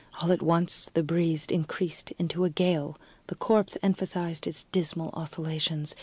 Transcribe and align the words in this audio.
All 0.19 0.31
at 0.31 0.41
once 0.41 0.89
the 0.95 1.03
breeze 1.03 1.45
increased 1.45 2.09
into 2.17 2.43
a 2.43 2.49
gale. 2.49 2.97
The 3.27 3.35
corpse 3.35 3.77
emphasized 3.83 4.47
its 4.47 4.63
dismal 4.71 5.11
oscillations. 5.13 5.93